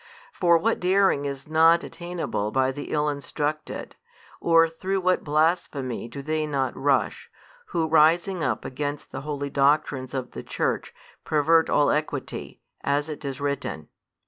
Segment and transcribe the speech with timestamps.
[0.33, 3.95] For what daring is not attainable by the ill instructed,
[4.39, 7.29] or through what blasphemy do they not rush,
[7.67, 10.91] who rising up against the holy doctrines of the Church,
[11.23, 13.89] pervert all equity, as it is written?